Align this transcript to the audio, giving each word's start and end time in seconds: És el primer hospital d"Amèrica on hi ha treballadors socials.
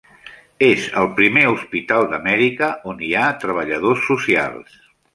És 0.67 0.87
el 1.01 1.09
primer 1.19 1.43
hospital 1.51 2.07
d"Amèrica 2.15 2.73
on 2.95 3.07
hi 3.11 3.15
ha 3.25 3.31
treballadors 3.47 4.07
socials. 4.11 4.79